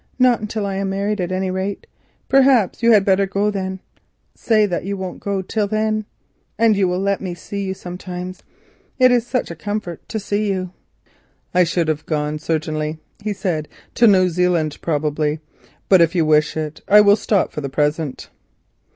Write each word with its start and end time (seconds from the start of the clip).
Not 0.17 0.39
until 0.41 0.65
I 0.65 0.77
am 0.77 0.89
married 0.89 1.21
at 1.21 1.31
any 1.31 1.51
rate; 1.51 1.85
perhaps 2.27 2.81
you 2.81 2.91
had 2.91 3.05
better 3.05 3.27
go 3.27 3.51
then. 3.51 3.81
Say 4.33 4.65
that 4.65 4.83
you 4.83 4.97
won't 4.97 5.19
go 5.19 5.43
till 5.43 5.67
then, 5.67 6.05
and 6.57 6.75
you 6.75 6.87
will 6.87 6.97
let 6.97 7.21
me 7.21 7.35
see 7.35 7.63
you 7.65 7.75
sometimes; 7.75 8.41
it 8.97 9.11
is 9.11 9.31
a 9.35 9.55
comfort 9.55 10.09
to 10.09 10.19
see 10.19 10.49
you." 10.51 10.71
"I 11.53 11.63
should 11.65 11.87
have 11.87 12.07
gone, 12.07 12.39
certainly," 12.39 12.97
he 13.23 13.31
said; 13.33 13.67
"to 13.93 14.07
New 14.07 14.29
Zealand 14.29 14.79
probably, 14.81 15.39
but 15.87 16.01
if 16.01 16.15
you 16.15 16.25
wish 16.25 16.57
it 16.57 16.81
I 16.87 16.99
will 17.01 17.15
stop 17.15 17.51
for 17.51 17.61
the 17.61 17.69
present." 17.69 18.31